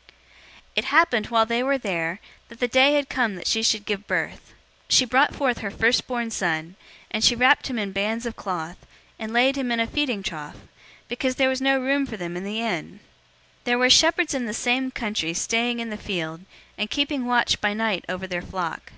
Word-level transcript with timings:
002:006 0.00 0.06
It 0.76 0.84
happened, 0.86 1.26
while 1.26 1.44
they 1.44 1.62
were 1.62 1.76
there, 1.76 2.20
that 2.48 2.58
the 2.58 2.66
day 2.66 2.94
had 2.94 3.10
come 3.10 3.34
that 3.36 3.46
she 3.46 3.62
should 3.62 3.84
give 3.84 4.06
birth. 4.06 4.54
002:007 4.84 4.86
She 4.96 5.04
brought 5.04 5.34
forth 5.34 5.58
her 5.58 5.70
firstborn 5.70 6.30
son, 6.30 6.76
and 7.10 7.22
she 7.22 7.34
wrapped 7.36 7.66
him 7.66 7.78
in 7.78 7.92
bands 7.92 8.24
of 8.24 8.34
cloth, 8.34 8.78
and 9.18 9.34
laid 9.34 9.56
him 9.56 9.70
in 9.70 9.78
a 9.78 9.86
feeding 9.86 10.22
trough, 10.22 10.56
because 11.06 11.36
there 11.36 11.50
was 11.50 11.60
no 11.60 11.78
room 11.78 12.06
for 12.06 12.16
them 12.16 12.34
in 12.34 12.44
the 12.44 12.60
inn. 12.62 13.00
002:008 13.64 13.64
There 13.64 13.78
were 13.78 13.90
shepherds 13.90 14.32
in 14.32 14.46
the 14.46 14.54
same 14.54 14.90
country 14.90 15.34
staying 15.34 15.80
in 15.80 15.90
the 15.90 15.98
field, 15.98 16.46
and 16.78 16.88
keeping 16.88 17.26
watch 17.26 17.60
by 17.60 17.74
night 17.74 18.06
over 18.08 18.26
their 18.26 18.40
flock. 18.40 18.94